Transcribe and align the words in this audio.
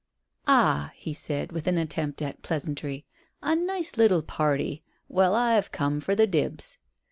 "Ah," 0.47 0.93
he 0.95 1.13
said, 1.13 1.51
with 1.51 1.67
an 1.67 1.77
attempt 1.77 2.23
at 2.23 2.41
pleasantry, 2.41 3.05
"a 3.43 3.55
nice 3.55 3.97
little 3.97 4.23
party. 4.23 4.83
Well, 5.07 5.35
I've 5.35 5.71
come 5.71 6.01
for 6.01 6.15
the 6.15 6.25
dibs." 6.25 6.79